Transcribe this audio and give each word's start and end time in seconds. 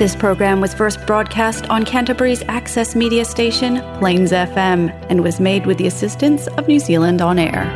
This 0.00 0.16
program 0.16 0.62
was 0.62 0.72
first 0.72 1.06
broadcast 1.06 1.68
on 1.68 1.84
Canterbury's 1.84 2.42
access 2.48 2.96
media 2.96 3.22
station, 3.22 3.82
Plains 3.98 4.32
FM, 4.32 4.88
and 5.10 5.22
was 5.22 5.38
made 5.40 5.66
with 5.66 5.76
the 5.76 5.86
assistance 5.86 6.46
of 6.56 6.66
New 6.66 6.78
Zealand 6.78 7.20
On 7.20 7.38
Air. 7.38 7.68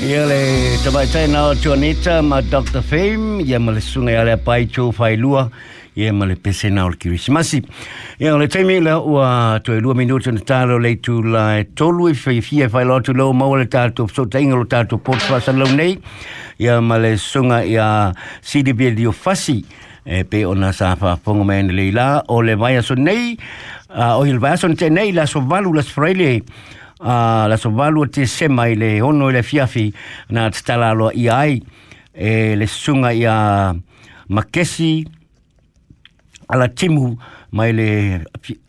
Ia 0.00 0.24
le 0.24 0.40
tawai 0.80 1.04
tai 1.12 1.26
nao 1.26 1.52
tuanita 1.52 2.24
ma 2.24 2.40
Dr. 2.40 2.80
Fame, 2.80 3.42
ia 3.42 3.60
ma 3.60 3.72
le 3.72 3.80
sunga 3.80 4.12
ia 4.12 4.24
le 4.24 4.38
pai 4.38 4.64
tō 4.64 4.94
ia 5.96 6.12
ma 6.12 6.26
le 6.26 6.34
pese 6.36 6.70
nao 6.70 6.88
le 6.88 6.96
kirisimasi. 6.96 7.62
Ia 8.20 8.36
le 8.38 8.48
taimi 8.48 8.80
le 8.82 8.94
ua 8.98 9.60
to 9.64 9.74
e 9.74 9.80
lua 9.80 9.94
minuto 9.94 10.30
na 10.32 10.40
tālo 10.40 10.78
le 10.82 10.96
tu 10.96 11.22
la 11.22 11.60
e 11.60 11.64
tolu 11.64 12.08
i 12.10 12.14
whai 12.14 12.40
fia 12.42 12.68
whai 12.68 12.84
lotu 12.84 13.14
lau 13.14 13.32
maua 13.32 13.62
le 13.62 13.66
tātou 13.70 14.10
so 14.10 14.26
tainga 14.26 14.58
lo 14.58 14.66
tātou 14.66 14.98
pot 14.98 15.22
whasa 15.30 15.52
lau 15.52 15.70
nei, 15.70 15.98
ia 16.58 16.80
ma 16.80 16.98
le 16.98 17.16
sunga 17.16 17.62
ia 17.64 18.12
CDB 18.42 18.94
dio 18.96 19.12
fasi, 19.12 19.62
e 20.04 20.24
pe 20.24 20.44
ona 20.44 20.72
sa 20.72 20.96
fa 20.96 21.16
pongo 21.16 21.44
mai 21.44 21.62
le 21.62 21.90
la 21.92 22.22
o 22.28 22.42
le 22.42 22.56
vai 22.56 22.82
so 22.82 22.94
nei, 22.94 23.36
o 23.94 24.24
il 24.26 24.38
vai 24.38 24.58
so 24.58 24.68
nei 24.68 25.12
la 25.12 25.26
so 25.26 25.40
valu 25.40 25.72
la 25.72 25.82
sfraile, 25.82 26.42
uh, 27.00 27.46
la 27.48 27.56
so 27.56 27.70
valu 27.70 28.06
te 28.10 28.26
sema 28.26 28.68
i 28.68 28.74
le 28.74 29.00
ono 29.00 29.30
i 29.30 29.32
le 29.32 29.42
fiafi 29.42 29.92
na 30.30 30.50
tala 30.50 30.92
lo 30.92 31.10
i 31.14 31.28
ai 31.28 31.62
e 32.12 32.56
le 32.56 32.66
sunga 32.66 33.12
i 33.12 33.24
a 33.26 33.74
makesi 34.28 35.04
ala 36.48 36.68
timu 36.68 37.16
mai 37.52 37.72
le 37.72 38.20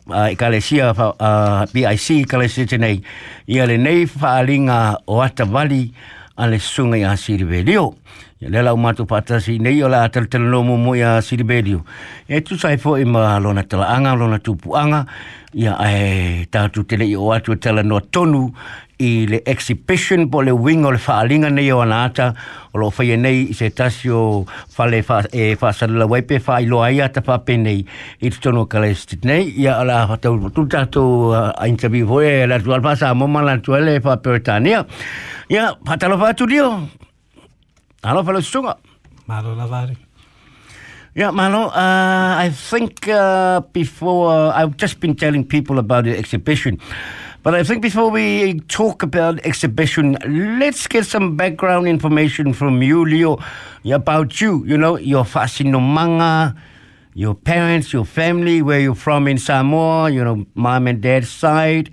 uh, 0.08 0.28
ikalesia 0.32 0.92
uh, 0.92 1.64
BIC 1.72 2.22
ikalesia. 2.24 2.66
Ia 3.48 3.66
le 3.66 3.76
nei 3.78 4.06
whaalinga 4.06 4.98
o 5.06 5.22
atavali 5.22 5.92
ale 6.36 6.58
sunga 6.58 6.96
i 6.96 7.04
asiri 7.04 7.44
velio. 7.44 7.94
Ia 8.40 8.50
le 8.50 8.62
lau 8.62 8.76
matu 8.76 9.06
patasi 9.06 9.58
nei 9.58 9.82
o 9.82 9.88
la 9.88 10.04
atal 10.04 10.28
tala 10.28 10.48
no 10.50 10.62
mo 10.62 10.94
ia 10.94 11.20
sirivelio 11.22 11.84
e 12.28 12.40
tu 12.40 12.58
sai 12.58 12.76
fo 12.76 12.96
i 12.96 13.04
ma 13.04 13.38
lona 13.38 13.62
tala 13.62 13.88
anga 13.96 14.14
lona 14.14 14.38
tupu 14.38 14.76
anga 14.76 15.06
ia 15.56 15.72
e 15.88 16.44
tātu 16.52 16.84
tele 16.84 17.06
i 17.08 17.14
o 17.16 17.30
atu 17.32 17.56
tala 17.56 17.82
no 17.82 18.00
tonu. 18.00 18.50
I 18.96 19.26
le 19.28 19.42
exhibition 19.44 20.30
po 20.32 20.40
le 20.40 20.54
wing 20.56 20.86
o 20.88 20.90
le 20.90 20.96
whaalinga 20.96 21.50
nei 21.52 21.68
o 21.68 21.82
anata 21.84 22.30
o 22.72 22.78
lo 22.80 22.86
whaia 22.88 23.18
nei 23.20 23.42
i 23.52 23.54
se 23.56 23.68
tasi 23.68 24.08
o 24.08 24.46
whale 24.78 25.02
wha, 25.04 25.18
e 25.36 25.52
whaasarila 25.60 26.06
waipe 26.08 26.40
wha 26.46 26.62
i 26.64 26.68
loa 26.70 26.88
ia 26.88 27.08
ta 27.12 27.20
whape 27.20 27.58
nei 27.60 27.84
i 27.84 28.30
te 28.32 28.40
tonu 28.40 28.64
ka 28.64 28.80
le 28.80 28.94
stit 28.96 29.28
nei 29.28 29.52
ia 29.52 29.76
ala 29.82 30.06
whatau 30.08 30.48
tu 30.48 30.64
tātou 30.64 31.36
a 31.36 31.68
interview 31.68 32.08
hoi 32.08 32.24
e 32.24 32.46
la 32.48 32.56
tu 32.56 32.72
alpasa 32.72 33.12
tu 33.60 33.76
ele 33.76 34.00
wha 34.00 34.16
peretania 34.16 34.86
ia 35.50 35.74
patalo 35.84 36.16
wha 36.16 36.32
atu 36.32 36.48
alo 38.06 38.22
whalo 38.22 38.40
sunga 38.40 38.76
Malo 39.26 39.54
lavari. 39.56 39.96
Yeah, 41.16 41.30
Mano, 41.32 41.68
uh, 41.68 42.36
I 42.38 42.50
think 42.52 43.08
uh, 43.08 43.60
before, 43.72 44.30
uh, 44.30 44.52
I've 44.54 44.76
just 44.76 45.00
been 45.00 45.16
telling 45.16 45.44
people 45.44 45.78
about 45.78 46.04
the 46.04 46.16
exhibition, 46.16 46.78
but 47.42 47.54
I 47.54 47.64
think 47.64 47.80
before 47.80 48.10
we 48.10 48.60
talk 48.68 49.02
about 49.02 49.40
exhibition, 49.40 50.18
let's 50.60 50.86
get 50.86 51.06
some 51.06 51.34
background 51.34 51.88
information 51.88 52.52
from 52.52 52.82
you, 52.82 53.04
Leo, 53.04 53.38
about 53.90 54.40
you, 54.42 54.62
you 54.66 54.76
know, 54.76 54.98
your 54.98 55.24
fascino 55.24 55.80
manga, 55.80 56.54
your 57.14 57.34
parents, 57.34 57.94
your 57.94 58.04
family, 58.04 58.60
where 58.60 58.78
you're 58.78 58.94
from 58.94 59.26
in 59.26 59.38
Samoa, 59.38 60.10
you 60.10 60.22
know, 60.22 60.44
mom 60.54 60.86
and 60.86 61.00
dad's 61.00 61.30
side, 61.30 61.90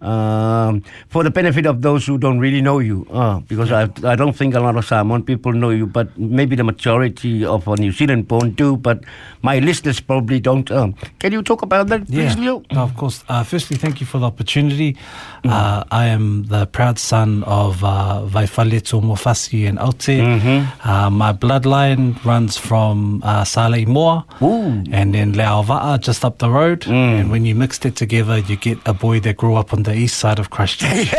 um, 0.00 0.82
for 1.08 1.22
the 1.22 1.30
benefit 1.30 1.66
of 1.66 1.82
those 1.82 2.06
who 2.06 2.18
don't 2.18 2.38
really 2.38 2.60
know 2.60 2.78
you, 2.78 3.06
uh, 3.10 3.40
because 3.40 3.72
I, 3.72 3.82
I 4.04 4.16
don't 4.16 4.34
think 4.34 4.54
a 4.54 4.60
lot 4.60 4.76
of 4.76 4.84
Samoan 4.84 5.22
people 5.22 5.52
know 5.52 5.70
you, 5.70 5.86
but 5.86 6.16
maybe 6.18 6.56
the 6.56 6.64
majority 6.64 7.44
of 7.44 7.66
New 7.78 7.92
Zealand 7.92 8.28
born 8.28 8.50
do, 8.52 8.76
but 8.76 9.02
my 9.42 9.58
listeners 9.58 10.00
probably 10.00 10.40
don't. 10.40 10.70
Um, 10.70 10.94
can 11.18 11.32
you 11.32 11.42
talk 11.42 11.62
about 11.62 11.88
that, 11.88 12.06
please, 12.06 12.36
Leo? 12.36 12.62
No, 12.72 12.82
of 12.82 12.96
course. 12.96 13.24
Uh, 13.28 13.42
firstly, 13.44 13.76
thank 13.76 14.00
you 14.00 14.06
for 14.06 14.18
the 14.18 14.26
opportunity. 14.26 14.96
Uh, 15.44 15.84
I 15.90 16.06
am 16.06 16.44
the 16.46 16.66
proud 16.66 16.98
son 16.98 17.44
of 17.44 17.84
uh, 17.84 18.22
Vaifaleto 18.26 19.00
Mofasi 19.00 19.68
and 19.68 19.78
Aute. 19.78 20.66
Uh, 20.84 21.10
my 21.10 21.32
bloodline 21.32 22.22
runs 22.24 22.56
from 22.56 23.22
uh, 23.24 23.44
Sale 23.44 23.86
Moa 23.86 24.24
Ooh. 24.42 24.82
and 24.90 25.14
then 25.14 25.32
Leaova'a 25.34 26.00
just 26.00 26.24
up 26.24 26.38
the 26.38 26.50
road. 26.50 26.86
And 26.86 27.30
when 27.30 27.44
you 27.44 27.54
mixed 27.54 27.86
it 27.86 27.94
together, 27.96 28.38
you 28.38 28.56
get 28.56 28.78
a 28.86 28.92
boy 28.94 29.20
that 29.20 29.36
grew 29.36 29.54
up 29.54 29.72
on 29.72 29.84
the 29.86 29.94
east 29.94 30.18
side 30.18 30.38
of 30.38 30.48
Christchurch. 30.50 31.08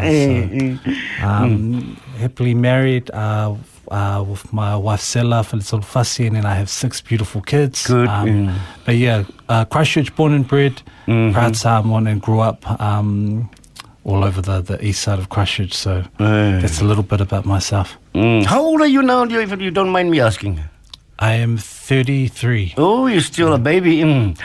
Eh, 0.00 0.76
um, 1.22 1.96
Happily 2.18 2.54
married 2.54 3.10
uh, 3.10 3.54
uh, 3.90 4.24
with 4.26 4.52
my 4.52 4.76
wife 4.76 5.00
Sela 5.00 5.42
Falitol 5.42 5.82
Fasi, 5.82 6.26
and 6.26 6.36
then 6.36 6.46
I 6.46 6.54
have 6.54 6.68
six 6.68 7.00
beautiful 7.00 7.40
kids. 7.42 7.86
Good, 7.86 8.08
Um, 8.08 8.28
mm. 8.28 8.54
But 8.86 8.96
yeah, 8.96 9.24
uh, 9.48 9.64
Christchurch, 9.64 10.14
born 10.16 10.32
and 10.34 10.46
bred, 10.46 10.82
Mm-hmm. 11.06 11.32
proud 11.34 11.56
Samoan, 11.56 12.06
and 12.06 12.20
grew 12.22 12.40
up 12.40 12.64
um, 12.80 13.50
all 14.04 14.24
over 14.24 14.40
the, 14.40 14.60
the 14.62 14.78
east 14.84 15.02
side 15.02 15.18
of 15.18 15.28
Christchurch. 15.28 15.72
So 15.74 16.02
Eh. 16.20 16.60
that's 16.60 16.80
a 16.80 16.84
little 16.84 17.02
bit 17.02 17.20
about 17.20 17.44
myself. 17.44 17.98
Mm. 18.14 18.44
How 18.46 18.62
old 18.62 18.80
are 18.80 18.86
you 18.86 19.02
now, 19.02 19.24
if 19.24 19.60
you 19.60 19.70
don't 19.70 19.90
mind 19.90 20.10
me 20.10 20.20
asking? 20.20 20.60
I 21.18 21.34
am 21.34 21.58
33. 21.58 22.74
Oh, 22.76 23.06
you're 23.06 23.20
still 23.20 23.52
a 23.54 23.58
baby. 23.58 23.98
Mm. 24.02 24.36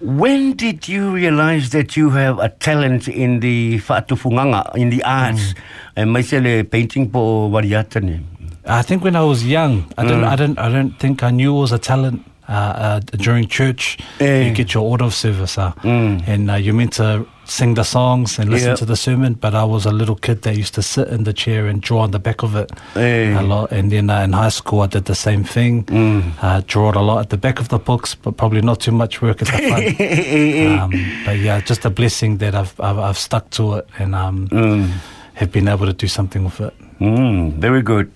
When 0.00 0.52
did 0.52 0.86
you 0.86 1.10
realize 1.10 1.70
that 1.70 1.96
you 1.96 2.10
have 2.10 2.38
a 2.38 2.50
talent 2.50 3.08
in 3.08 3.40
the 3.40 3.78
whaatufunganga, 3.80 4.76
in 4.76 4.90
the 4.90 5.02
arts? 5.04 5.54
And 5.96 6.12
mai 6.12 6.20
se 6.20 6.62
painting 6.64 7.10
po 7.10 7.48
variatane. 7.50 8.22
I 8.66 8.82
think 8.82 9.02
when 9.02 9.16
I 9.16 9.22
was 9.24 9.46
young, 9.46 9.90
I 9.96 10.04
don't, 10.04 10.20
Mm. 10.22 10.28
I 10.28 10.36
don't, 10.36 10.58
I 10.58 10.68
don't 10.68 10.98
think 10.98 11.22
I 11.22 11.30
knew 11.30 11.56
it 11.56 11.60
was 11.60 11.72
a 11.72 11.78
talent. 11.78 12.24
Uh, 12.48 12.52
uh, 12.52 13.00
during 13.18 13.46
church, 13.46 13.98
Eh. 14.20 14.48
you 14.48 14.54
get 14.54 14.72
your 14.72 14.82
order 14.82 15.04
of 15.04 15.12
service, 15.14 15.58
uh, 15.58 15.72
Mm. 15.82 16.22
and 16.26 16.50
uh, 16.50 16.54
you're 16.54 16.72
meant 16.72 16.94
to 16.94 17.26
sing 17.50 17.74
the 17.74 17.82
songs 17.84 18.38
and 18.38 18.50
listen 18.50 18.68
Yeah. 18.68 18.76
to 18.76 18.84
the 18.84 18.96
sermon. 18.96 19.34
But 19.34 19.54
I 19.54 19.64
was 19.64 19.86
a 19.86 19.90
little 19.90 20.14
kid 20.16 20.42
that 20.42 20.56
used 20.56 20.74
to 20.74 20.82
sit 20.82 21.08
in 21.08 21.24
the 21.24 21.32
chair 21.32 21.66
and 21.66 21.80
draw 21.80 22.00
on 22.02 22.10
the 22.10 22.18
back 22.18 22.42
of 22.42 22.54
it 22.54 22.70
Eh. 22.94 23.32
a 23.38 23.42
lot. 23.42 23.72
And 23.72 23.90
then 23.90 24.10
uh, 24.10 24.20
in 24.24 24.32
high 24.32 24.50
school, 24.50 24.82
I 24.82 24.86
did 24.86 25.04
the 25.06 25.14
same 25.14 25.44
thing. 25.44 25.84
Mm. 25.84 26.22
Uh, 26.42 26.60
drawed 26.66 26.96
a 26.96 27.00
lot 27.00 27.18
at 27.20 27.28
the 27.30 27.36
back 27.38 27.58
of 27.60 27.68
the 27.68 27.78
books, 27.78 28.14
but 28.14 28.36
probably 28.36 28.60
not 28.60 28.80
too 28.80 28.92
much 28.92 29.22
work 29.22 29.40
at 29.42 29.48
the 29.48 29.58
front. 29.68 30.00
um, 30.80 30.90
but 31.24 31.38
yeah, 31.38 31.60
just 31.60 31.84
a 31.84 31.90
blessing 31.90 32.38
that 32.38 32.54
I've 32.54 32.74
I've, 32.80 32.98
I've 32.98 33.18
stuck 33.18 33.50
to 33.50 33.74
it 33.78 33.86
and 33.98 34.14
um, 34.14 34.48
Mm. 34.48 34.90
have 35.34 35.50
been 35.50 35.68
able 35.68 35.86
to 35.86 35.92
do 35.92 36.06
something 36.08 36.44
with 36.44 36.60
it. 36.60 36.74
Mm, 37.00 37.52
very 37.60 37.80
good. 37.82 38.10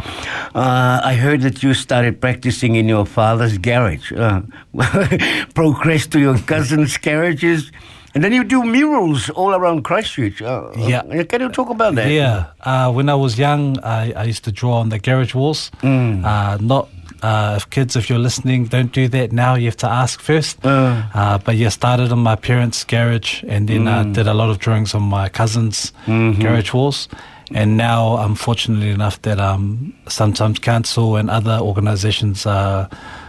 Uh, 0.55 1.01
I 1.05 1.15
heard 1.15 1.41
that 1.43 1.63
you 1.63 1.73
started 1.73 2.21
practicing 2.21 2.75
in 2.75 2.89
your 2.89 3.07
father's 3.07 3.57
garage. 3.59 4.11
Uh, 4.13 4.41
progressed 5.55 6.11
to 6.13 6.19
your 6.19 6.37
cousin's 6.39 6.97
garages. 6.99 7.71
And 8.15 8.23
then 8.23 8.33
you 8.33 8.45
do 8.45 8.63
murals 8.63 9.31
all 9.31 9.55
around 9.55 9.85
Christchurch. 9.85 10.43
Uh, 10.43 10.69
Yeah. 10.77 11.01
uh, 11.01 11.25
Can 11.25 11.41
you 11.41 11.49
talk 11.49 11.71
about 11.71 11.95
that? 11.95 12.11
Yeah, 12.11 12.45
uh, 12.61 12.93
when 12.93 13.09
I 13.09 13.15
was 13.15 13.39
young, 13.39 13.79
I, 13.83 14.13
I 14.13 14.25
used 14.25 14.45
to 14.45 14.53
draw 14.53 14.81
on 14.81 14.91
the 14.91 14.99
garage 14.99 15.35
walls. 15.35 15.71
Mm. 15.83 16.23
Uh, 16.25 16.59
not 16.61 16.89
uh, 17.23 17.55
if 17.57 17.71
kids, 17.71 17.97
if 17.97 18.09
you're 18.11 18.19
listening, 18.19 18.67
don't 18.67 18.93
do 18.93 19.09
that 19.09 19.33
now. 19.33 19.55
You 19.55 19.67
have 19.67 19.77
to 19.79 19.89
ask 19.89 20.21
first. 20.21 20.65
Uh. 20.65 21.03
Uh, 21.15 21.39
but 21.39 21.55
yeah, 21.57 21.71
started 21.71 22.13
on 22.13 22.19
my 22.19 22.37
parents' 22.37 22.85
garage, 22.85 23.43
and 23.49 23.69
then 23.69 23.87
uh, 23.89 24.03
Mm. 24.05 24.15
did 24.15 24.27
a 24.27 24.35
lot 24.35 24.51
of 24.51 24.59
drawings 24.59 24.95
on 24.95 25.03
my 25.03 25.29
cousins' 25.29 25.93
Mhm. 26.07 26.41
garage 26.41 26.73
walls. 26.75 27.09
And 27.55 27.77
now 27.77 28.17
I'm 28.17 28.35
fortunate 28.35 28.83
enough 28.95 29.21
that 29.23 29.39
um, 29.39 29.93
sometimes 30.09 30.59
council 30.59 31.17
and 31.17 31.29
other 31.31 31.59
organisations 31.61 32.47
uh, 32.47 32.87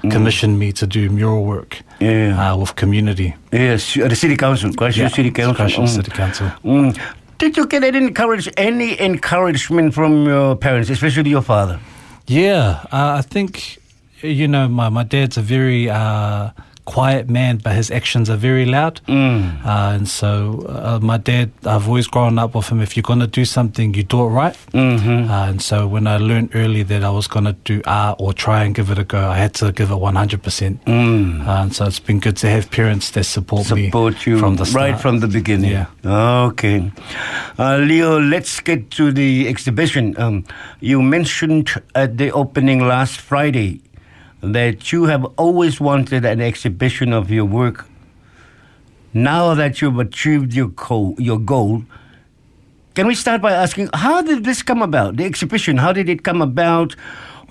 commission 0.09 0.57
me 0.57 0.71
to 0.73 0.85
do 0.87 1.09
mural 1.09 1.43
work 1.43 1.81
Mm. 1.99 2.07
Yeah. 2.35 2.53
uh, 2.53 2.57
with 2.57 2.75
community. 2.75 3.33
Yes, 3.51 3.97
uh, 3.97 4.07
the 4.07 4.15
city 4.15 4.35
council, 4.37 4.71
Christchurch 4.73 4.97
Yeah, 5.11 5.15
City 5.15 5.31
Council. 5.31 5.55
Christchurch 5.55 5.89
Mm. 5.89 5.95
City 5.95 6.11
Council. 6.11 6.47
Mm. 6.63 6.95
Did 7.37 7.57
you 7.57 7.65
get 7.67 7.83
any 7.83 7.97
encourage 7.97 8.47
any 8.57 8.95
encouragement 9.01 9.93
from 9.93 10.25
your 10.25 10.55
parents, 10.55 10.89
especially 10.89 11.29
your 11.29 11.43
father? 11.43 11.79
Yeah, 12.27 12.79
uh, 12.91 13.19
I 13.19 13.21
think 13.33 13.77
you 14.23 14.47
know 14.47 14.67
my 14.67 14.89
my 14.89 15.03
dad's 15.03 15.37
a 15.37 15.41
very 15.41 15.89
uh, 15.89 16.49
quiet 16.85 17.29
man, 17.29 17.57
but 17.63 17.73
his 17.75 17.89
actions 17.91 18.29
are 18.29 18.35
very 18.35 18.65
loud. 18.65 18.99
Mm. 19.07 19.65
Uh, 19.65 19.95
and 19.95 20.05
so 20.09 20.65
uh, 20.67 20.99
my 21.01 21.15
dad, 21.17 21.49
I've 21.65 21.87
always 21.87 22.07
grown 22.07 22.37
up 22.37 22.55
with 22.55 22.67
him. 22.67 22.81
If 22.81 22.97
you're 22.97 23.03
gonna 23.07 23.25
do 23.27 23.45
something, 23.45 23.93
you 23.93 24.03
do 24.03 24.21
it 24.25 24.27
right. 24.27 24.57
Mm-hmm. 24.73 25.31
Uh, 25.31 25.47
and 25.49 25.61
so 25.61 25.87
when 25.87 26.07
I 26.07 26.17
learned 26.17 26.49
early 26.55 26.83
that 26.83 27.01
I 27.05 27.09
was 27.09 27.27
gonna 27.27 27.53
do 27.63 27.81
art 27.85 28.17
or 28.19 28.33
try 28.33 28.63
and 28.65 28.75
give 28.75 28.89
it 28.91 28.97
a 28.99 29.05
go, 29.05 29.29
I 29.29 29.37
had 29.37 29.53
to 29.55 29.71
give 29.71 29.91
it 29.91 29.95
100. 29.95 30.43
percent 30.43 30.83
Mm. 30.85 31.47
Uh, 31.47 31.61
and 31.63 31.73
so 31.73 31.85
it's 31.85 31.99
been 32.01 32.19
good 32.19 32.35
to 32.37 32.49
have 32.49 32.69
parents 32.69 33.11
that 33.11 33.23
support, 33.23 33.71
me 33.71 33.85
Support 33.85 34.25
you 34.27 34.37
from 34.37 34.57
the 34.57 34.65
start. 34.65 34.91
right 34.91 34.99
from 35.01 35.19
the 35.21 35.27
beginning. 35.29 35.71
Yeah. 35.71 35.85
Okay. 36.51 36.91
Uh, 37.57 37.77
Leo, 37.77 38.19
let's 38.19 38.59
get 38.59 38.91
to 38.91 39.11
the 39.13 39.47
exhibition. 39.47 40.15
Um, 40.19 40.43
you 40.81 41.01
mentioned 41.01 41.69
at 41.95 42.17
the 42.17 42.29
opening 42.33 42.79
last 42.85 43.21
Friday 43.21 43.79
that 44.43 44.91
you 44.91 45.05
have 45.05 45.23
always 45.37 45.79
wanted 45.79 46.25
an 46.25 46.41
exhibition 46.41 47.13
of 47.13 47.31
your 47.31 47.45
work. 47.45 47.87
Now 49.13 49.53
that 49.53 49.81
you've 49.81 49.99
achieved 49.99 50.53
your 50.53 50.67
goal, 50.67 51.15
your 51.17 51.39
goal, 51.39 51.83
can 52.93 53.07
we 53.07 53.15
start 53.15 53.41
by 53.41 53.53
asking 53.53 53.89
how 53.93 54.21
did 54.21 54.43
this 54.43 54.61
come 54.61 54.81
about? 54.81 55.15
The 55.15 55.23
exhibition, 55.23 55.77
how 55.77 55.93
did 55.93 56.09
it 56.09 56.23
come 56.23 56.41
about? 56.41 56.95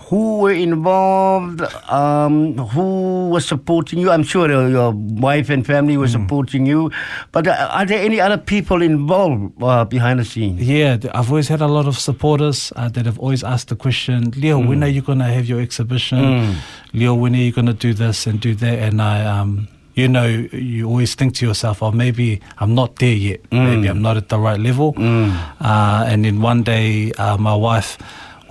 Who 0.08 0.38
were 0.38 0.52
involved, 0.52 1.62
um, 1.90 2.56
who 2.58 3.28
was 3.28 3.46
supporting 3.46 3.99
you. 3.99 4.10
I'm 4.10 4.22
sure 4.22 4.50
your, 4.69 4.93
wife 4.93 5.50
and 5.50 5.64
family 5.64 5.96
were 5.96 6.08
supporting 6.08 6.66
you, 6.66 6.90
but 7.32 7.46
uh, 7.46 7.69
are 7.70 7.84
there 7.87 8.02
any 8.02 8.20
other 8.20 8.38
people 8.38 8.82
involved 8.82 9.52
uh, 9.62 9.84
behind 9.84 10.19
the 10.20 10.25
scenes? 10.25 10.60
Yeah, 10.62 10.96
I've 11.14 11.31
always 11.31 11.49
had 11.49 11.60
a 11.60 11.66
lot 11.69 11.87
of 11.87 11.96
supporters 11.99 12.72
uh, 12.76 12.88
that 12.90 13.06
have 13.06 13.19
always 13.19 13.44
asked 13.44 13.69
the 13.69 13.76
question, 13.76 14.32
Leo, 14.37 14.58
when 14.58 14.82
are 14.82 14.88
you 14.88 15.02
going 15.02 15.19
to 15.19 15.25
have 15.26 15.46
your 15.46 15.60
exhibition? 15.60 16.56
Leo, 16.93 17.14
when 17.14 17.34
are 17.34 17.38
you 17.38 17.52
going 17.52 17.66
to 17.66 17.72
do 17.75 17.94
this 17.94 18.26
and 18.26 18.40
do 18.40 18.54
that? 18.56 18.78
And 18.78 19.00
I, 19.00 19.25
um, 19.25 19.69
you 19.94 20.08
know, 20.08 20.26
you 20.26 20.88
always 20.88 21.14
think 21.14 21.34
to 21.37 21.46
yourself, 21.46 21.82
oh, 21.82 21.93
maybe 21.93 22.40
I'm 22.58 22.75
not 22.75 22.96
there 22.96 23.14
yet. 23.14 23.40
Maybe 23.52 23.88
I'm 23.88 24.00
not 24.02 24.16
at 24.16 24.28
the 24.28 24.38
right 24.38 24.58
level. 24.58 24.94
Uh, 24.96 26.04
and 26.08 26.25
then 26.25 26.40
one 26.40 26.62
day, 26.62 27.12
uh, 27.12 27.37
my 27.37 27.54
wife 27.54 27.99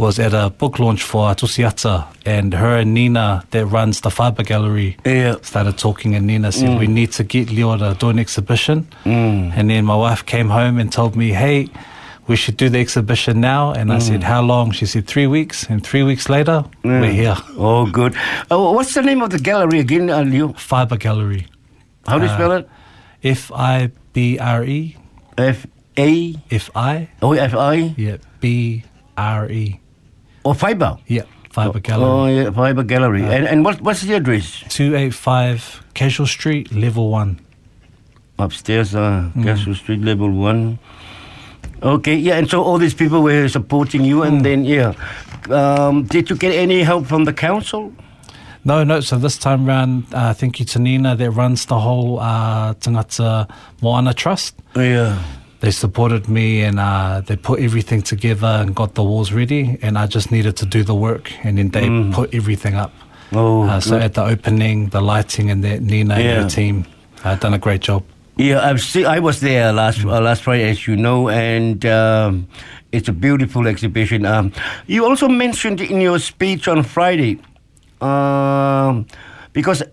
was 0.02 0.20
at 0.20 0.34
a 0.34 0.50
book 0.50 0.80
launch 0.80 1.04
for 1.04 1.30
Atusiata, 1.30 2.08
and 2.26 2.54
her 2.56 2.76
and 2.82 2.94
Nina, 2.94 3.44
that 3.52 3.66
runs 3.68 4.02
the 4.02 4.10
Fibre 4.10 4.44
Gallery, 4.44 4.98
Yeah. 5.06 5.36
started 5.44 5.78
talking, 5.78 6.16
and 6.16 6.26
Nina 6.26 6.52
said, 6.52 6.80
We 6.80 6.88
need 6.88 7.12
to 7.14 7.24
get 7.24 7.52
Leo 7.52 7.78
to 7.78 7.96
do 8.00 8.10
an 8.10 8.18
exhibition. 8.20 8.88
Mm. 9.06 9.54
And 9.56 9.70
then 9.70 9.86
my 9.86 9.96
wife 9.96 10.26
came 10.26 10.50
home 10.50 10.80
and 10.82 10.92
told 10.92 11.16
me, 11.16 11.28
Hey, 11.44 11.70
we 12.28 12.36
should 12.36 12.58
do 12.58 12.68
the 12.70 12.80
exhibition 12.80 13.40
now. 13.42 13.74
And 13.74 13.94
I 13.94 14.00
said, 14.00 14.24
How 14.24 14.42
long? 14.42 14.72
She 14.72 14.86
said, 14.88 15.06
Three 15.06 15.28
weeks. 15.28 15.68
And 15.70 15.84
three 15.86 16.04
weeks 16.04 16.30
later, 16.30 16.66
we're 16.84 17.12
here. 17.12 17.38
Oh, 17.58 17.86
good. 17.86 18.16
Uh, 18.50 18.58
what's 18.76 18.94
the 18.96 19.02
name 19.04 19.22
of 19.22 19.30
the 19.30 19.40
gallery 19.40 19.80
again, 19.80 20.10
uh, 20.10 20.24
Leo? 20.24 20.54
Fibre 20.54 20.98
Gallery. 20.98 21.46
How 22.08 22.18
do 22.18 22.26
you 22.26 22.32
spell 22.34 22.52
it? 22.54 22.68
F 23.24 23.52
I 23.54 23.92
B 24.14 24.40
R 24.40 24.64
E. 24.64 24.98
F 25.38 25.68
A 25.98 26.36
F 26.50 26.70
I. 26.76 27.10
O 27.22 27.34
F 27.34 27.54
I 27.56 27.94
Yeah. 27.98 28.18
B 28.40 28.84
R 29.18 29.48
E. 29.50 29.80
or 30.44 30.56
Fiber? 30.56 30.98
Yeah. 31.08 31.24
Fibre 31.52 31.80
Gallery. 31.82 32.10
Oh, 32.10 32.26
yeah, 32.28 32.50
Fibre 32.52 32.84
Gallery. 32.84 33.24
and 33.24 33.46
and 33.46 33.66
what 33.66 33.82
what's 33.82 34.02
the 34.02 34.14
address? 34.16 34.64
285 34.70 35.84
Cashel 35.94 36.26
Street, 36.26 36.72
level 36.74 37.10
one. 37.12 37.40
Upstairs, 38.40 38.96
uh, 38.96 39.30
Mm. 39.36 39.44
Cashel 39.44 39.76
Street, 39.76 40.02
level 40.02 40.30
one. 40.32 40.80
Okay, 41.84 42.16
yeah, 42.16 42.38
and 42.38 42.50
so 42.50 42.64
all 42.64 42.78
these 42.80 42.94
people 42.94 43.22
were 43.22 43.48
supporting 43.50 44.06
you, 44.06 44.20
Mm. 44.22 44.28
and 44.28 44.46
then 44.46 44.66
yeah, 44.66 44.94
um, 45.50 46.04
did 46.04 46.30
you 46.30 46.36
get 46.38 46.54
any 46.56 46.84
help 46.84 47.06
from 47.08 47.26
the 47.26 47.34
council? 47.34 47.92
No, 48.64 48.84
no. 48.86 49.00
So 49.02 49.18
this 49.18 49.38
time 49.38 49.66
round, 49.66 50.04
uh, 50.14 50.34
thank 50.34 50.60
you 50.60 50.66
to 50.66 50.80
Nina 50.80 51.16
that 51.16 51.32
runs 51.32 51.66
the 51.66 51.80
whole 51.80 52.20
uh, 52.20 52.74
Tangata 52.76 53.48
Moana 53.82 54.14
Trust. 54.14 54.54
Yeah. 54.76 55.18
They 55.62 55.72
supported 55.72 56.28
me 56.28 56.64
and 56.64 56.80
uh, 56.80 57.22
they 57.22 57.36
put 57.36 57.60
everything 57.60 58.02
together 58.02 58.48
and 58.48 58.76
got 58.76 58.96
the 58.96 59.04
walls 59.04 59.32
ready. 59.32 59.78
And 59.82 59.98
I 59.98 60.08
just 60.08 60.32
needed 60.32 60.58
to 60.58 60.66
do 60.66 60.84
the 60.84 60.96
work. 60.96 61.32
And 61.46 61.58
then 61.58 61.70
they 61.70 61.88
put 62.14 62.34
everything 62.34 62.76
up. 62.76 62.92
Oh, 63.34 63.64
uh, 63.64 63.80
so 63.80 63.98
at 63.98 64.16
the 64.16 64.24
opening, 64.24 64.90
the 64.90 65.02
lighting 65.02 65.50
and 65.52 65.64
that 65.64 65.82
Nina 65.82 66.16
and 66.16 66.44
her 66.44 66.50
team 66.50 66.86
uh, 67.24 67.36
done 67.36 67.54
a 67.54 67.60
great 67.60 67.82
job. 67.82 68.04
Yeah, 68.38 68.68
I've 68.68 68.82
seen, 68.82 69.06
I 69.06 69.20
was 69.20 69.40
there 69.40 69.72
last 69.72 70.04
uh, 70.04 70.20
last 70.20 70.44
Friday, 70.44 70.70
as 70.70 70.88
you 70.88 70.96
know, 70.96 71.30
and 71.30 71.86
um, 71.86 72.48
it's 72.92 73.08
a 73.08 73.14
beautiful 73.14 73.68
exhibition. 73.68 74.26
Um, 74.26 74.52
you 74.88 75.06
also 75.06 75.28
mentioned 75.28 75.80
in 75.80 76.02
your 76.02 76.18
speech 76.20 76.68
on 76.68 76.84
Friday, 76.84 77.40
um, 78.02 79.06
because 79.54 79.84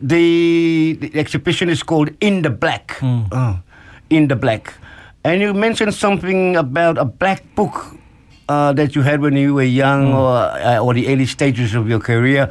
the, 0.00 0.96
the 1.00 1.18
exhibition 1.18 1.68
is 1.68 1.82
called 1.82 2.10
In 2.20 2.42
the 2.42 2.50
Black, 2.50 2.98
uh, 3.02 3.56
In 4.08 4.28
the 4.28 4.36
Black, 4.36 4.74
and 5.24 5.40
you 5.40 5.54
mentioned 5.54 5.94
something 5.94 6.56
about 6.56 6.98
a 6.98 7.04
black 7.04 7.42
book. 7.54 7.96
Uh, 8.46 8.74
that 8.74 8.94
you 8.94 9.00
had 9.00 9.22
when 9.22 9.34
you 9.38 9.54
were 9.54 9.62
young 9.62 10.12
or, 10.12 10.36
uh, 10.36 10.76
or 10.78 10.92
the 10.92 11.08
early 11.08 11.24
stages 11.24 11.74
of 11.74 11.88
your 11.88 11.98
career 11.98 12.46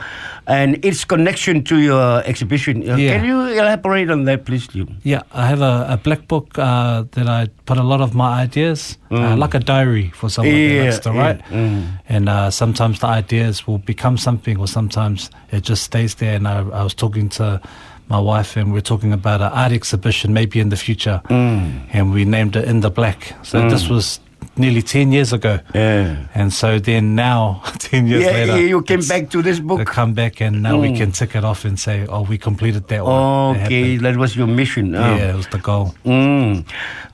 and 0.48 0.84
its 0.84 1.06
connection 1.06 1.64
to 1.64 1.78
your 1.78 2.24
exhibition. 2.25 2.81
Uh, 2.81 2.98
Yeah. 2.98 3.14
Can 3.14 3.25
you 3.25 3.40
elaborate 3.62 4.10
on 4.10 4.24
that, 4.25 4.44
please, 4.44 4.66
Leo? 4.74 4.88
Yeah, 5.04 5.22
I 5.31 5.46
have 5.46 5.62
a, 5.62 5.86
a 5.90 5.98
black 5.98 6.28
book 6.28 6.58
uh, 6.58 7.04
that 7.12 7.30
I 7.30 7.46
put 7.68 7.78
a 7.78 7.84
lot 7.84 8.02
of 8.02 8.16
my 8.16 8.42
ideas, 8.42 8.98
uh, 9.12 9.38
like 9.38 9.54
a 9.54 9.60
diary 9.60 10.10
for 10.16 10.30
someone 10.30 10.56
Yeah, 10.56 10.68
that 10.80 10.84
likes 10.86 11.00
to 11.06 11.10
yeah, 11.14 11.22
write. 11.22 11.44
mm. 11.52 11.86
And 12.10 12.28
uh, 12.28 12.50
sometimes 12.50 12.98
the 13.02 13.08
ideas 13.10 13.68
will 13.68 13.78
become 13.78 14.18
something, 14.18 14.58
or 14.58 14.66
sometimes 14.68 15.30
it 15.52 15.62
just 15.62 15.84
stays 15.84 16.16
there. 16.16 16.36
And 16.38 16.48
I, 16.48 16.62
I 16.74 16.81
was 16.84 16.96
talking 16.96 17.30
to 17.38 17.62
my 18.10 18.20
wife, 18.20 18.58
and 18.58 18.72
we 18.74 18.78
are 18.80 18.82
talking 18.82 19.14
about 19.14 19.42
an 19.42 19.52
art 19.52 19.72
exhibition 19.72 20.34
maybe 20.34 20.60
in 20.60 20.70
the 20.70 20.76
future, 20.78 21.22
Mm. 21.30 21.82
and 21.94 22.12
we 22.14 22.26
named 22.26 22.56
it 22.56 22.66
In 22.66 22.82
the 22.82 22.90
Black. 22.90 23.34
So 23.44 23.68
this 23.70 23.88
was 23.90 24.20
nearly 24.58 24.82
10 24.82 25.12
years 25.12 25.34
ago. 25.34 25.60
Yeah. 25.74 26.16
And 26.36 26.54
so 26.54 26.78
then 26.80 27.16
now, 27.16 27.62
10 27.80 28.08
years 28.08 28.24
Yeah, 28.24 28.32
later, 28.32 28.58
yeah, 28.60 28.68
you 28.68 28.82
came 28.84 29.02
back 29.02 29.30
to 29.32 29.42
this 29.42 29.60
a 29.60 29.86
Come 29.86 30.14
back 30.14 30.42
and 30.42 30.62
now 30.62 30.80
we 30.80 30.96
can 30.96 31.12
tick 31.12 31.36
it 31.36 31.44
off 31.44 31.66
and 31.66 31.80
say, 31.80 32.06
oh, 32.08 32.22
we 32.24 32.38
completed 32.38 32.88
that 32.90 33.04
one. 33.04 33.58
Okay, 33.66 33.98
that 33.98 34.16
was 34.18 34.36
your 34.36 34.48
mission. 34.48 34.94
Oh. 34.96 35.00
Yeah, 35.16 35.30
it 35.34 35.36
was 35.36 35.48
the 35.48 35.58
goal. 35.60 35.96
Mm. 36.06 36.66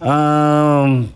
Um, 0.01 1.13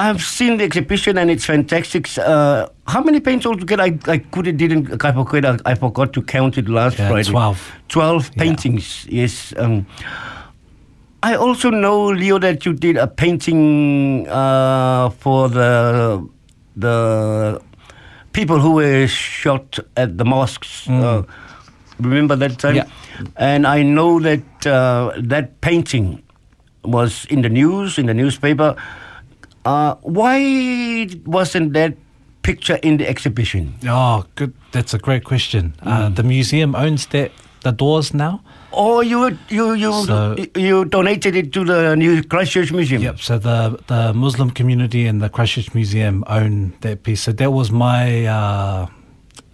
I've 0.00 0.22
seen 0.22 0.58
the 0.58 0.64
exhibition 0.64 1.18
and 1.18 1.28
it's 1.30 1.44
fantastic. 1.44 2.08
Uh, 2.18 2.68
how 2.86 3.02
many 3.02 3.18
paints 3.20 3.44
altogether? 3.46 3.82
I, 3.82 3.98
I 4.06 4.18
could 4.18 4.56
didn't. 4.56 5.04
I 5.04 5.12
forgot. 5.12 5.60
I 5.66 5.74
forgot 5.74 6.12
to 6.12 6.22
count 6.22 6.56
it 6.56 6.68
last 6.68 6.98
Yeah, 6.98 7.08
Friday. 7.08 7.30
12. 7.30 7.72
Twelve 7.88 8.30
Yeah. 8.36 8.42
paintings. 8.44 9.06
Yes. 9.10 9.52
Um, 9.56 9.86
I 11.22 11.34
also 11.34 11.70
know 11.70 12.06
Leo 12.06 12.38
that 12.38 12.64
you 12.64 12.74
did 12.74 12.96
a 12.96 13.08
painting 13.08 14.28
uh, 14.28 15.10
for 15.18 15.48
the 15.48 16.24
the 16.76 17.60
people 18.32 18.60
who 18.60 18.74
were 18.74 19.08
shot 19.08 19.80
at 19.96 20.16
the 20.16 20.24
mosques. 20.24 20.88
Uh, 20.88 21.24
remember 21.98 22.36
that 22.36 22.58
time? 22.60 22.76
Yeah. 22.76 22.86
And 23.36 23.66
I 23.66 23.82
know 23.82 24.20
that 24.20 24.64
uh, 24.66 25.10
that 25.18 25.60
painting 25.60 26.22
was 26.84 27.24
in 27.30 27.42
the 27.42 27.48
news, 27.48 27.98
in 27.98 28.06
the 28.06 28.14
newspaper. 28.14 28.76
Uh, 29.68 29.94
why 30.00 30.38
wasn't 31.26 31.72
that 31.74 31.92
picture 32.42 32.78
in 32.82 32.96
the 32.96 33.06
exhibition? 33.06 33.74
Oh, 33.86 34.24
good. 34.34 34.52
That's 34.72 34.94
a 34.94 34.98
great 34.98 35.24
question. 35.24 35.74
Mm. 35.82 35.86
Uh, 35.92 36.08
the 36.08 36.22
museum 36.22 36.74
owns 36.74 37.06
that 37.08 37.30
the 37.64 37.72
doors 37.72 38.14
now. 38.14 38.40
Oh, 38.72 39.00
you 39.00 39.36
you 39.48 39.74
you 39.74 39.92
So- 40.06 40.36
you 40.56 40.84
donated 40.84 41.36
it 41.36 41.52
to 41.52 41.64
the 41.64 41.96
New 41.96 42.22
Christchurch 42.22 42.72
Museum? 42.72 43.02
Yep. 43.02 43.20
So 43.20 43.38
the 43.38 43.76
the 43.86 44.12
Muslim 44.14 44.50
community 44.50 45.06
and 45.08 45.20
the 45.20 45.28
Christchurch 45.28 45.74
Museum 45.74 46.24
own 46.28 46.72
that 46.80 47.02
piece. 47.02 47.20
So 47.22 47.32
that 47.32 47.52
was 47.52 47.70
my 47.70 48.24
uh, 48.26 48.86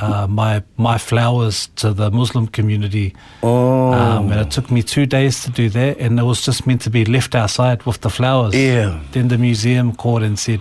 uh, 0.01 0.27
my 0.29 0.63
my 0.77 0.99
flowers 0.99 1.69
to 1.77 1.93
the 1.93 2.11
Muslim 2.11 2.47
community. 2.49 3.15
Oh. 3.43 3.93
Um, 3.93 4.33
and 4.33 4.41
it 4.41 4.51
took 4.51 4.71
me 4.71 4.83
two 4.83 5.07
days 5.07 5.43
to 5.45 5.51
do 5.51 5.69
that, 5.71 5.99
and 5.99 6.19
it 6.19 6.25
was 6.25 6.43
just 6.43 6.67
meant 6.67 6.83
to 6.83 6.91
be 6.91 7.05
left 7.05 7.35
outside 7.35 7.83
with 7.85 8.01
the 8.01 8.11
flowers. 8.11 8.55
Yeah. 8.55 9.01
Then 9.13 9.29
the 9.29 9.39
museum 9.39 9.95
called 9.95 10.23
and 10.23 10.39
said, 10.39 10.61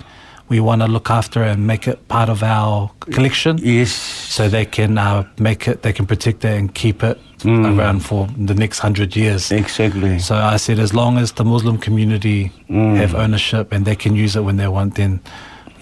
"We 0.50 0.60
want 0.60 0.82
to 0.82 0.88
look 0.88 1.10
after 1.10 1.44
it 1.44 1.52
and 1.52 1.66
make 1.66 1.88
it 1.88 2.08
part 2.08 2.30
of 2.30 2.44
our 2.44 2.92
collection." 3.12 3.58
Yes. 3.58 3.92
so 3.92 4.50
they 4.50 4.66
can 4.66 4.98
uh, 4.98 5.28
make 5.40 5.68
it, 5.68 5.82
they 5.82 5.94
can 5.94 6.06
protect 6.06 6.46
it 6.46 6.58
and 6.58 6.74
keep 6.74 7.04
it 7.04 7.20
around 7.46 8.00
for 8.00 8.28
the 8.38 8.54
next 8.54 8.80
hundred 8.80 9.16
years. 9.16 9.52
Exactly. 9.52 10.20
So 10.20 10.36
I 10.36 10.58
said, 10.58 10.80
as 10.80 10.94
long 10.94 11.18
as 11.18 11.34
the 11.34 11.44
Muslim 11.44 11.78
community 11.78 12.52
have 12.70 13.16
ownership 13.16 13.72
and 13.72 13.86
they 13.86 13.96
can 13.96 14.16
use 14.16 14.36
it 14.36 14.42
when 14.42 14.58
they 14.58 14.68
want, 14.68 14.96
then 14.96 15.20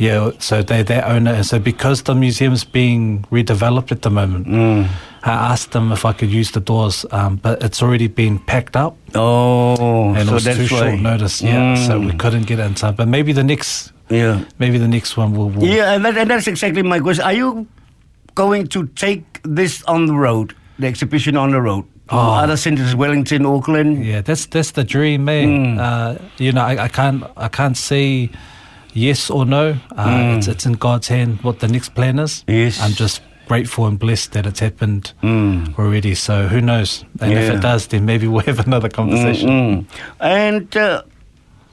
yeah. 0.01 0.31
So 0.39 0.63
they 0.70 0.81
they 0.84 1.00
own 1.13 1.27
it, 1.27 1.36
and 1.39 1.46
so 1.46 1.60
because 1.60 2.03
the 2.03 2.15
museum's 2.15 2.63
being 2.65 3.24
redeveloped 3.31 3.91
at 3.91 4.01
the 4.01 4.10
moment, 4.10 4.48
I 5.24 5.31
asked 5.53 5.72
them 5.72 5.91
if 5.91 6.03
I 6.05 6.13
could 6.13 6.31
use 6.39 6.50
the 6.51 6.60
doors, 6.72 7.05
um, 7.12 7.36
but 7.46 7.62
it's 7.65 7.81
already 7.84 8.08
been 8.08 8.39
packed 8.51 8.75
up. 8.75 8.93
Oh, 9.13 10.13
And 10.17 10.25
so 10.27 10.31
it 10.31 10.34
was 10.34 10.43
that's 10.46 10.58
too 10.58 10.67
short 10.67 11.00
notice, 11.00 11.36
yeah. 11.46 11.75
So 11.88 12.00
we 12.00 12.12
Mm. 12.12 12.17
couldn't 12.22 12.46
get 12.50 12.58
it 12.60 12.65
in 12.65 12.74
time. 12.74 12.96
But 12.96 13.08
maybe 13.08 13.31
the 13.34 13.43
next, 13.43 13.91
Yeah. 14.10 14.41
maybe 14.58 14.77
the 14.79 14.88
next 14.88 15.17
one 15.17 15.29
will. 15.38 15.50
will 15.53 15.67
Yeah, 15.67 15.93
and, 15.93 16.01
that, 16.05 16.17
and 16.17 16.27
that's 16.29 16.48
exactly 16.48 16.81
my 16.84 17.00
question. 17.00 17.24
Are 17.24 17.38
you 17.38 17.67
going 18.34 18.65
to 18.74 18.88
take 19.05 19.24
this 19.60 19.84
on 19.86 20.08
the 20.08 20.15
road, 20.27 20.48
the 20.79 20.88
exhibition 20.88 21.38
on 21.38 21.51
the 21.51 21.62
road? 21.62 21.84
Oh. 22.10 22.17
Other 22.43 22.58
centers, 22.58 22.96
Wellington, 22.96 23.46
Auckland. 23.46 24.03
Yeah, 24.03 24.22
that's 24.25 24.46
that's 24.48 24.72
the 24.72 24.84
dream, 24.84 25.24
man. 25.24 25.79
Uh, 25.79 26.17
you 26.43 26.51
know, 26.51 26.65
I, 26.72 26.86
I 26.86 26.89
can't 26.89 27.24
I 27.38 27.48
can't 27.48 27.77
say 27.77 28.29
yes 28.93 29.29
or 29.29 29.45
no. 29.45 29.75
Uh, 29.98 30.36
It's 30.38 30.48
it's 30.48 30.65
in 30.65 30.74
God's 30.74 31.07
hand 31.07 31.39
what 31.43 31.60
the 31.60 31.67
next 31.67 31.93
plan 31.95 32.19
is. 32.19 32.43
Yes. 32.48 32.79
I'm 32.81 32.93
just 32.93 33.21
grateful 33.48 33.86
and 33.86 34.00
blessed 34.00 34.31
that 34.33 34.45
it's 34.45 34.60
happened 34.62 35.13
Mm. 35.24 35.77
already. 35.77 36.15
So 36.15 36.48
who 36.48 36.62
knows? 36.62 37.03
And 37.19 37.33
if 37.33 37.50
it 37.50 37.62
does, 37.62 37.88
then 37.88 38.05
maybe 38.05 38.27
we'll 38.31 38.45
have 38.45 38.60
another 38.65 38.89
conversation. 38.89 39.50
Mm. 39.50 39.86
And 40.19 40.69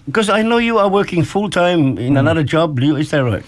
because 0.06 0.28
I 0.28 0.42
know 0.42 0.58
you 0.58 0.78
are 0.78 0.88
working 0.88 1.24
full 1.24 1.50
time 1.50 1.98
in 1.98 2.16
another 2.16 2.42
job, 2.42 2.78
Leo, 2.78 2.96
is 2.96 3.10
that 3.10 3.22
right? 3.22 3.44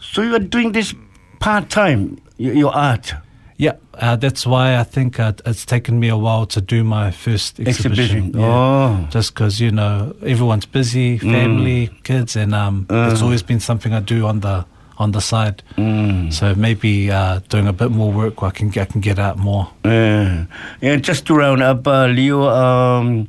So 0.00 0.22
you 0.22 0.34
are 0.34 0.38
doing 0.48 0.72
this 0.72 0.94
part 1.38 1.70
time, 1.70 2.18
your 2.36 2.74
art 2.74 3.14
Yeah, 3.60 3.76
uh, 3.92 4.16
that's 4.16 4.46
why 4.46 4.78
I 4.78 4.84
think 4.84 5.20
uh, 5.20 5.34
it's 5.44 5.66
taken 5.66 6.00
me 6.00 6.08
a 6.08 6.16
while 6.16 6.46
to 6.46 6.62
do 6.62 6.82
my 6.82 7.10
first 7.10 7.60
exhibition. 7.60 7.92
exhibition. 7.92 8.40
Yeah. 8.40 8.46
Oh. 8.46 9.08
Just 9.10 9.34
because 9.34 9.60
you 9.60 9.70
know 9.70 10.16
everyone's 10.22 10.64
busy, 10.64 11.18
family, 11.18 11.90
kids, 12.02 12.36
and 12.36 12.54
um, 12.54 12.86
it's 12.88 13.20
always 13.20 13.42
been 13.42 13.60
something 13.60 13.92
I 13.92 14.00
do 14.00 14.24
on 14.24 14.40
the 14.40 14.64
on 14.96 15.12
the 15.12 15.20
side. 15.20 15.62
Mm. 15.76 16.32
So 16.32 16.54
maybe 16.54 17.10
uh, 17.10 17.40
doing 17.50 17.66
a 17.66 17.74
bit 17.74 17.90
more 17.90 18.10
work, 18.10 18.42
I 18.42 18.48
can 18.48 18.68
I 18.78 18.86
can 18.86 19.02
get 19.02 19.18
out 19.18 19.36
more. 19.36 19.68
Uh, 19.84 20.46
and 20.80 21.04
just 21.04 21.26
to 21.26 21.34
round 21.34 21.62
up, 21.62 21.86
uh, 21.86 22.06
Leo, 22.06 22.48
um, 22.48 23.28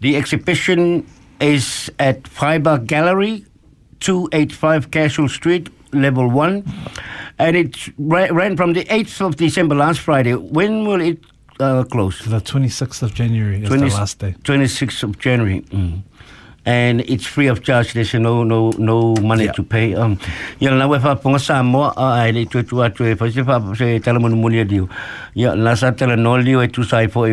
the 0.00 0.16
exhibition 0.16 1.06
is 1.40 1.88
at 2.00 2.26
Fibre 2.26 2.78
Gallery, 2.78 3.46
285 4.00 4.90
Cashel 4.90 5.28
Street, 5.28 5.70
level 5.92 6.28
1. 6.28 6.64
And 7.38 7.56
it 7.56 7.76
ra- 7.98 8.28
ran 8.30 8.56
from 8.56 8.72
the 8.72 8.84
8th 8.84 9.20
of 9.24 9.36
December 9.36 9.74
last 9.74 10.00
Friday. 10.00 10.34
When 10.34 10.86
will 10.86 11.00
it 11.00 11.18
uh, 11.60 11.84
close? 11.84 12.18
The 12.24 12.40
26th 12.40 13.02
of 13.02 13.14
January 13.14 13.62
is 13.62 13.68
the 13.70 13.78
last 13.78 14.18
day. 14.18 14.34
26th 14.42 15.02
of 15.04 15.18
January. 15.18 15.60
Mm. 15.70 16.02
And 16.66 17.00
it's 17.02 17.24
free 17.24 17.46
of 17.46 17.62
charge. 17.62 17.94
There's 17.94 18.12
no 18.14 18.42
no 18.42 18.70
no 18.76 19.14
money 19.22 19.44
Yeah. 19.44 19.52
to 19.52 19.62
pay. 19.62 19.94
Um, 19.94 20.18
ya 20.60 20.74
na 20.74 20.86
wefa 20.88 21.16
ponga 21.16 21.38
Samoa 21.40 21.94
a 21.96 22.20
ai 22.28 22.44
tu 22.44 22.62
tu 22.62 22.76
atu 22.84 23.06
e 23.06 23.14
fasi 23.14 23.42
fa 23.46 23.62
se 23.74 23.98
tala 24.00 24.18
mo 24.20 24.28
mo 24.28 24.50
dio. 24.50 24.88
Ya 25.34 25.54
na 25.54 25.74
sa 25.74 25.92
tala 25.92 26.16
no 26.16 26.34
lio 26.36 26.60
e 26.60 26.66
tu 26.68 26.82
sai 26.82 27.06
fo 27.06 27.24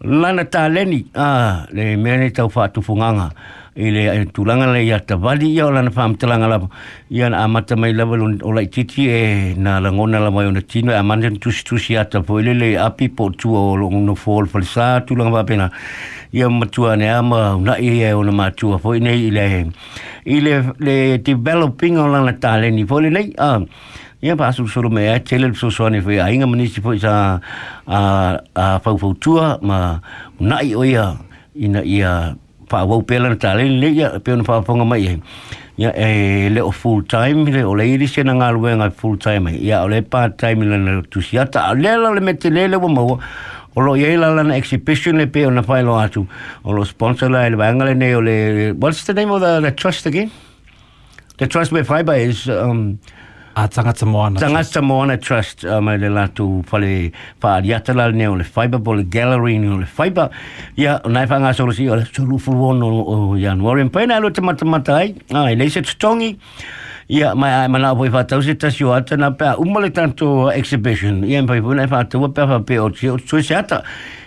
lana 0.00 0.44
taleni 0.44 1.06
a 1.14 1.66
le 1.72 1.96
mene 1.96 2.30
tau 2.30 2.48
fa 2.48 2.68
tu 2.68 2.80
funganga 2.82 3.32
i 3.76 3.90
le 3.90 4.06
e 4.06 4.24
tulanga 4.30 4.66
le 4.72 4.84
ia 4.86 5.00
tavali 5.00 5.50
ia 5.50 5.66
o 5.66 5.70
lana 5.70 5.90
whaam 5.90 6.14
talanga 6.16 6.46
lapa 6.48 6.68
ia 7.10 7.28
na 7.28 7.42
amata 7.44 7.74
mai 7.76 7.92
lava 7.92 8.14
lon- 8.16 8.38
o 8.42 8.52
lai 8.54 8.66
titi 8.66 9.08
e 9.10 9.54
na 9.58 9.80
langona 9.80 10.20
la 10.22 10.30
mai 10.30 10.46
o 10.46 10.50
na 10.54 10.60
tino 10.62 10.92
e 10.92 10.96
amanda 10.96 11.30
tusi 11.30 11.64
tusi 11.64 11.96
ata 11.98 12.22
po 12.22 12.38
ile 12.38 12.54
le 12.54 12.68
api 12.78 13.08
po 13.08 13.30
tua 13.30 13.58
o 13.72 13.76
lo 13.76 13.90
no 13.90 14.14
fol 14.14 14.46
falisa 14.46 15.00
tulanga 15.06 15.34
wapena 15.42 15.70
ia 16.32 16.48
matua 16.48 16.94
ne 16.96 17.10
ama 17.10 17.58
na 17.58 17.74
i 17.78 17.98
e 18.02 18.12
o 18.14 18.22
na 18.22 18.30
matua 18.30 18.78
po 18.78 18.94
nei 18.94 19.26
i 19.26 19.30
le 19.34 19.66
i 20.26 20.38
le 20.40 20.62
le 20.78 21.18
developing 21.18 21.98
o 21.98 22.06
lana 22.06 22.32
taleni 22.32 22.86
po 22.86 23.00
le 23.02 23.10
nei 23.10 23.34
a 23.38 23.58
ia 24.22 24.36
pa 24.38 24.48
asu 24.54 24.68
solo 24.70 24.88
me 24.88 25.02
e 25.10 25.18
tele 25.18 25.50
so 25.54 25.68
so 25.68 25.88
ne 25.90 25.98
foi 26.00 26.22
ainga 26.22 26.46
manisi 26.46 26.80
foi 26.80 26.98
sa 27.02 27.40
a 27.90 28.00
a 28.54 28.78
fau 28.78 28.94
fau 29.02 29.14
tua 29.18 29.58
ma 29.62 29.98
na 30.38 30.62
i 30.62 30.74
oia 30.78 31.18
ina 31.58 31.82
ia 31.82 32.36
pa 32.68 32.84
wau 32.84 33.02
pela 33.02 33.28
na 33.28 33.36
tale 33.36 33.64
le 33.68 33.88
ya 33.88 34.18
pe 34.18 34.36
na 34.36 34.42
pa 34.42 34.60
ponga 34.62 34.84
mai 34.84 35.20
ya 35.76 35.90
e 35.96 36.48
le 36.48 36.60
o 36.60 36.70
full 36.70 37.02
time 37.02 37.44
le 37.44 37.62
o 37.64 37.74
le 37.74 37.84
iri 37.84 38.06
se 38.06 38.22
na 38.22 38.32
ngalu 38.32 38.76
nga 38.76 38.90
full 38.90 39.16
time 39.18 39.48
ya 39.70 39.82
o 39.84 39.88
le 39.88 40.02
part 40.02 40.38
time 40.38 40.62
le 40.62 40.78
na 40.78 41.02
tu 41.10 41.20
sia 41.20 41.46
ta 41.46 41.72
le 41.74 41.96
la 41.96 42.10
le 42.10 42.20
mete 42.20 42.50
le 42.50 42.68
le 42.68 42.78
mo 42.78 43.20
o 43.76 43.80
lo 43.80 43.94
ye 43.94 44.16
la 44.16 44.42
na 44.42 44.54
exhibition 44.54 45.18
le 45.18 45.26
pe 45.26 45.46
na 45.50 45.62
pa 45.62 45.82
lo 45.82 45.98
atu. 45.98 46.26
O 46.64 46.72
lo 46.72 46.84
sponsor 46.84 47.30
la 47.30 47.48
le 47.48 47.56
vanga 47.56 47.84
le 47.84 47.94
ne 47.94 48.14
o 48.14 48.20
le 48.20 48.72
what's 48.72 49.04
the 49.04 49.14
name 49.14 49.30
of 49.30 49.40
the, 49.40 49.60
the 49.60 49.72
trust 49.72 50.06
again? 50.06 50.30
The 51.38 51.48
trust 51.48 51.72
where 51.72 51.84
fiber 51.84 52.14
is 52.14 52.48
um 52.48 53.00
A 53.56 53.68
tangata 53.68 54.04
moana. 54.04 54.40
Tangata 54.40 54.82
Moana 54.82 55.16
Trust 55.16 55.64
uh, 55.64 55.80
mai 55.80 55.96
le 55.96 56.08
latu 56.08 56.64
whale 56.70 57.12
whaariata 57.40 57.94
la 57.94 58.10
ne 58.10 58.26
o 58.26 58.34
le 58.34 58.42
fiber 58.42 58.78
bo 58.80 58.94
le 58.94 59.04
gallery 59.04 59.58
ni 59.58 59.68
o 59.68 59.76
le 59.76 59.86
fiber 59.86 60.28
ia 60.76 61.00
o 61.04 61.08
nai 61.08 61.26
whanga 61.26 61.54
soro 61.54 61.72
si 61.72 61.88
o 61.88 61.94
le 61.94 62.04
suru 62.04 62.38
fulwono 62.38 62.86
o, 62.90 63.34
o 63.34 63.62
Warren. 63.62 63.90
Pena 63.90 64.16
alo 64.16 64.30
te 64.30 64.40
matamata 64.40 64.96
ai 64.96 65.14
ai 65.30 65.54
le 65.54 65.70
se 65.70 65.82
tutongi 65.82 66.36
ia 67.08 67.34
mai 67.34 67.50
ai 67.52 67.68
mana 67.68 67.94
poi 67.94 68.08
whatau 68.08 68.42
se 68.42 68.54
tasi 68.54 68.84
o 68.84 68.92
ata 68.92 69.16
na 69.16 69.30
pēa 69.30 69.56
umale 69.58 69.90
tanto 69.92 70.48
exhibition 70.50 71.24
ia 71.24 71.38
en 71.38 71.46
pai 71.46 71.60
puna 71.60 71.84
e 71.84 71.86
whatau 71.86 72.28
pēa 72.28 72.48
whape 72.48 72.78
o 72.80 72.88
tsi 72.90 73.08
o 73.10 73.42
se 73.42 73.54
ata 73.54 73.82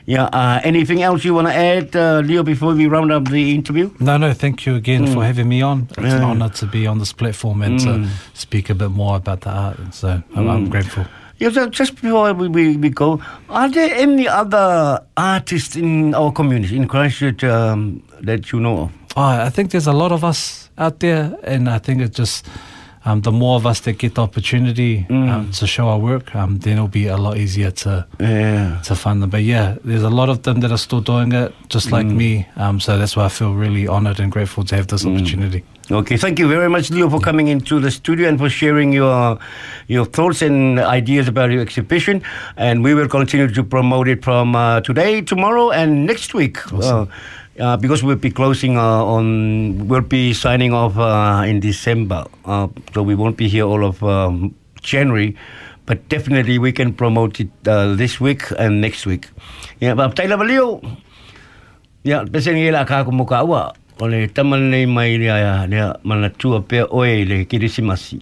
ia 0.07 0.29
uh, 0.31 0.61
anything 0.63 1.01
else 1.01 1.25
you 1.25 1.33
want 1.35 1.47
to 1.47 1.53
add 1.53 1.95
uh, 1.95 2.21
Leo 2.23 2.43
before 2.43 2.73
we 2.73 2.87
round 2.87 3.11
up 3.11 3.25
the 3.29 3.53
interview 3.53 3.89
No, 3.99 4.17
no, 4.17 4.31
thank 4.33 4.65
you 4.65 4.75
again 4.75 5.07
for 5.07 5.23
having 5.25 5.49
me 5.49 5.61
on. 5.61 5.87
It's 5.97 6.13
an 6.13 6.23
honor 6.23 6.49
to 6.49 6.65
be 6.65 6.87
on 6.87 6.99
this 6.99 7.11
platform 7.11 7.61
and 7.61 7.79
to 7.81 8.07
speak 8.33 8.69
a 8.69 8.75
bit 8.75 8.91
more 8.91 9.17
about 9.17 9.41
the 9.41 9.49
art. 9.49 9.79
And 9.79 9.93
so 9.93 10.21
I'm, 10.35 10.47
I'm 10.49 10.69
grateful. 10.69 11.05
Yeah, 11.39 11.49
so 11.51 11.67
just 11.69 12.01
before 12.01 12.33
we, 12.33 12.47
we, 12.47 12.77
we 12.77 12.89
go, 12.89 13.21
are 13.49 13.69
there 13.69 13.93
any 13.95 14.27
other 14.27 15.01
artists 15.17 15.75
in 15.75 16.15
our 16.15 16.31
community, 16.31 16.77
in 16.77 16.87
Christchurch, 16.87 17.43
um, 17.43 18.01
that 18.21 18.51
you 18.51 18.59
know 18.59 18.77
of? 18.83 18.91
Oh, 19.17 19.21
I 19.23 19.49
think 19.49 19.71
there's 19.71 19.87
a 19.87 19.93
lot 19.93 20.11
of 20.11 20.23
us 20.23 20.66
out 20.77 20.99
there, 20.99 21.35
and 21.43 21.69
I 21.69 21.79
think 21.79 22.01
it's 22.01 22.15
just 22.17 22.45
um, 23.05 23.21
the 23.21 23.31
more 23.31 23.55
of 23.55 23.65
us 23.65 23.79
that 23.81 23.97
get 23.99 24.15
the 24.15 24.21
opportunity 24.21 25.05
um, 25.09 25.49
to 25.53 25.65
show 25.67 25.87
our 25.87 25.97
work, 25.99 26.35
um, 26.35 26.57
then 26.59 26.73
it'll 26.73 26.89
be 26.89 27.07
a 27.07 27.15
lot 27.17 27.37
easier 27.37 27.71
to 27.71 28.05
Yeah. 28.19 28.81
to 28.83 28.95
fund 28.95 29.21
them. 29.21 29.29
But 29.29 29.43
yeah, 29.43 29.75
there's 29.85 30.03
a 30.03 30.09
lot 30.09 30.29
of 30.29 30.41
them 30.43 30.59
that 30.59 30.71
are 30.71 30.77
still 30.77 30.99
doing 31.01 31.31
it, 31.31 31.53
just 31.69 31.91
like 31.91 32.05
me. 32.05 32.45
Um, 32.57 32.79
so 32.79 32.97
that's 32.97 33.15
why 33.15 33.25
I 33.25 33.29
feel 33.29 33.53
really 33.53 33.87
honored 33.87 34.19
and 34.19 34.31
grateful 34.31 34.63
to 34.65 34.75
have 34.75 34.87
this 34.87 35.05
opportunity. 35.05 35.63
Okay, 35.89 36.17
thank 36.17 36.37
you 36.37 36.49
very 36.49 36.67
much, 36.69 36.89
Leo, 36.91 37.09
for 37.09 37.21
coming 37.21 37.47
into 37.47 37.79
the 37.79 37.91
studio 37.91 38.27
and 38.27 38.37
for 38.37 38.49
sharing 38.49 38.91
your 38.91 39.39
your 39.87 40.05
thoughts 40.05 40.41
and 40.41 40.77
ideas 40.79 41.29
about 41.29 41.49
your 41.49 41.61
exhibition. 41.61 42.21
And 42.57 42.83
we 42.83 42.93
will 42.93 43.07
continue 43.07 43.47
to 43.53 43.63
promote 43.63 44.09
it 44.09 44.21
from 44.23 44.53
uh, 44.53 44.81
today, 44.81 45.21
tomorrow, 45.21 45.71
and 45.71 46.05
next 46.05 46.33
week. 46.33 46.57
Uh, 46.73 47.05
uh, 47.59 47.77
because 47.77 48.03
we'll 48.03 48.15
be 48.15 48.31
closing 48.31 48.77
uh, 48.77 49.03
on, 49.03 49.87
we'll 49.87 50.01
be 50.01 50.33
signing 50.33 50.73
off 50.73 50.97
uh, 50.97 51.43
in 51.45 51.59
December, 51.59 52.25
uh, 52.45 52.67
so 52.93 53.03
we 53.03 53.15
won't 53.15 53.37
be 53.37 53.47
here 53.47 53.65
all 53.65 53.85
of 53.85 54.03
um, 54.03 54.55
January. 54.81 55.35
But 55.85 56.09
definitely, 56.09 56.59
we 56.59 56.71
can 56.71 56.93
promote 56.93 57.39
it 57.39 57.49
uh, 57.65 57.95
this 57.95 58.19
week 58.19 58.43
and 58.59 58.81
next 58.81 59.05
week. 59.05 59.29
Yeah, 59.79 59.95
but 59.95 60.15
Taylor 60.15 60.43
Leo. 60.43 60.81
Ya, 62.03 62.23
pese 62.23 62.51
ni 62.51 62.69
la 62.71 62.83
ka 62.83 63.03
ko 63.03 63.11
muka 63.11 63.43
wa. 63.43 63.71
Ole 63.99 64.27
taman 64.27 64.69
nei 64.69 64.85
mai 64.85 65.17
ria 65.17 65.65
ria 65.67 65.95
mana 66.03 66.29
tua 66.29 66.61
pe 66.61 66.83
oe 66.91 67.23
le 67.25 67.45
kirisimasi. 67.45 68.21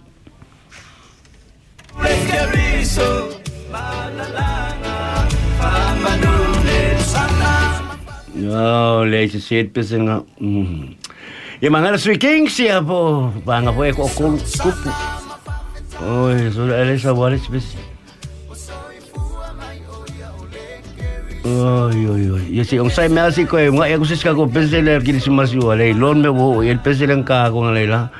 Oh, 8.48 9.04
le 9.04 9.28
se 9.28 9.40
se 9.40 9.64
pese 9.64 9.98
nga. 9.98 10.22
Mm. 10.40 10.94
Ya 11.60 11.70
mangala 11.70 11.98
sui 11.98 12.18
king 12.18 12.48
si 12.48 12.68
apo 12.68 13.32
banga 13.44 13.72
po 13.72 13.82
e 13.82 13.92
ko 13.92 14.06
ko 14.06 14.36
kupu. 14.38 14.90
Oi, 16.04 16.52
so 16.52 16.68
ele 16.68 16.98
sa 16.98 17.12
wale 17.12 17.38
se 17.38 17.50
pese. 17.50 17.74
Oi, 21.46 22.06
oi, 22.06 22.24
oi. 22.30 22.44
Ya 22.50 22.62
si 22.62 22.78
ang 22.78 22.90
sai 22.90 23.08
mel 23.08 23.32
si 23.32 23.46
ko 23.46 23.58
e 23.58 23.70
mga 23.70 23.98
ko 23.98 24.04
sis 24.06 24.22
ka 24.22 24.34
ko 24.36 24.46
pese 24.46 24.78
le 24.84 25.00
kirisimasi 25.02 25.58
wa 25.58 25.74
le 25.74 25.90
lon 25.96 26.22
me 26.22 26.30
wo 26.30 26.62
el 26.62 26.78
pese 26.78 27.06
le 27.06 27.18
ka 27.24 27.50
ko 27.50 27.66
le 27.72 27.86
la. 27.86 28.10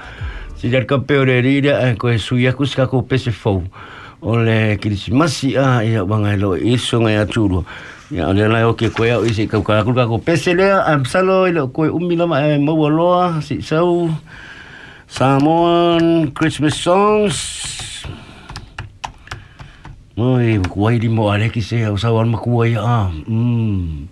Si 0.56 0.70
der 0.72 0.86
ka 0.86 0.98
peore 0.98 1.38
rida 1.44 1.94
ko 2.00 2.08
e 2.08 2.18
suya 2.18 2.56
kus 2.56 2.74
ka 2.74 2.90
ko 2.90 3.02
pese 3.06 3.30
fo. 3.30 3.62
Ole 4.22 4.80
kirisimasi 4.80 5.54
a 5.54 5.84
ya 5.86 6.02
banga 6.02 6.34
lo 6.34 6.56
iso 6.56 6.98
nga 7.04 7.10
ya 7.12 7.26
turu. 7.26 7.62
Ya 8.10 8.30
ole 8.30 8.46
la 8.46 8.62
o 8.70 8.78
ke 8.78 8.86
koe 8.94 9.10
ya 9.10 9.18
isi 9.26 9.50
ka 9.50 9.58
ka 9.66 9.82
ka 9.82 10.06
ko 10.06 10.22
pese 10.22 10.54
le 10.54 10.70
am 10.70 11.02
salo 11.02 11.50
ile 11.50 11.66
koe 11.74 11.90
umi 11.90 12.14
la 12.14 12.26
ma 12.30 12.38
mo 12.58 12.86
lo 12.86 13.40
si 13.42 13.58
sau 13.62 14.10
Samoan 15.06 16.34
Christmas 16.34 16.74
songs. 16.74 17.38
Oi, 20.18 20.58
kuai 20.66 20.98
di 20.98 21.06
mo 21.06 21.30
ale 21.30 21.50
ki 21.50 21.62
se 21.62 21.86
o 21.86 21.94
sawan 21.94 22.30
ma 22.30 22.38
kuai 22.38 22.74
a. 22.74 23.10
Mm. 23.26 24.10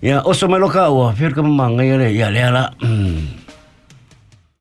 Ya, 0.00 0.22
oso 0.24 0.48
me 0.48 0.56
lo 0.56 0.68
ka 0.68 0.88
wa, 0.88 1.12
fer 1.12 1.32
ka 1.36 1.42
manga 1.44 1.84
ya 1.84 1.96
le 2.00 2.12
ya 2.16 2.28
le 2.32 2.40
ala. 2.40 2.72
Mm. 2.80 3.45